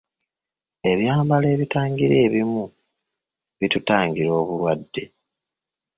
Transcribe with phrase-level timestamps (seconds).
[0.91, 2.63] Ebyambalo ebitangira ebimu
[3.59, 5.03] bitutangira obulwadde.